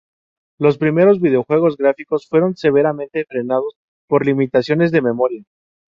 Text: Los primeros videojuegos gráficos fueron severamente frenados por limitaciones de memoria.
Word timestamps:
Los 0.59 0.79
primeros 0.79 1.21
videojuegos 1.21 1.77
gráficos 1.77 2.25
fueron 2.27 2.57
severamente 2.57 3.23
frenados 3.25 3.75
por 4.07 4.25
limitaciones 4.25 4.91
de 4.91 4.99
memoria. 5.03 5.43